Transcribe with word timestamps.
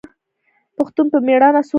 پښتون 0.77 1.05
په 1.13 1.17
میړانه 1.27 1.61
سوله 1.61 1.61
کوي. 1.63 1.69